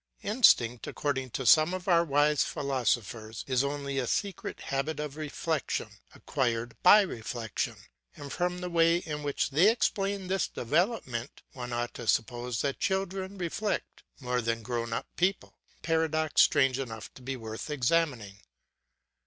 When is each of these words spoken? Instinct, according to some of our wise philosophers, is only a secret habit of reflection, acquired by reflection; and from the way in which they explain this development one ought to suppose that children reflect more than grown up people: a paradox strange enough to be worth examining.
Instinct, 0.23 0.87
according 0.87 1.29
to 1.29 1.45
some 1.45 1.75
of 1.75 1.87
our 1.87 2.03
wise 2.03 2.43
philosophers, 2.43 3.45
is 3.47 3.63
only 3.63 3.99
a 3.99 4.07
secret 4.07 4.59
habit 4.61 4.99
of 4.99 5.15
reflection, 5.15 5.89
acquired 6.15 6.75
by 6.81 7.01
reflection; 7.01 7.75
and 8.17 8.33
from 8.33 8.61
the 8.61 8.69
way 8.71 8.97
in 8.97 9.21
which 9.21 9.51
they 9.51 9.69
explain 9.69 10.25
this 10.25 10.47
development 10.47 11.43
one 11.53 11.71
ought 11.71 11.93
to 11.93 12.07
suppose 12.07 12.63
that 12.63 12.79
children 12.79 13.37
reflect 13.37 14.01
more 14.19 14.41
than 14.41 14.63
grown 14.63 14.91
up 14.91 15.05
people: 15.17 15.59
a 15.77 15.81
paradox 15.83 16.41
strange 16.41 16.79
enough 16.79 17.13
to 17.13 17.21
be 17.21 17.35
worth 17.35 17.69
examining. 17.69 18.39